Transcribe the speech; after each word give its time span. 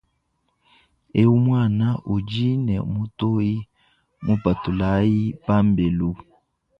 Ewu 1.21 1.35
muana 1.45 1.87
udi 2.13 2.49
ne 2.65 2.75
mitoyi 2.93 3.55
mupatulayi 4.25 5.23
pambelu. 5.45 6.09